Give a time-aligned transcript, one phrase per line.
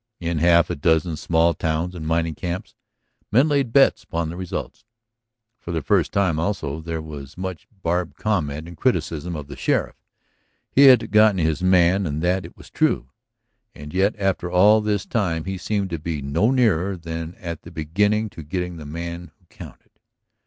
[0.19, 2.73] In half a dozen small towns and mining camps
[3.31, 4.83] men laid bets upon the result.
[5.59, 9.95] For the first time, also, there was much barbed comment and criticism of the sheriff.
[10.71, 13.11] He had gotten this man and that, it was true.
[13.75, 17.69] And yet, after all this time, he seemed to be no nearer than at the
[17.69, 19.91] beginning to getting the man who counted.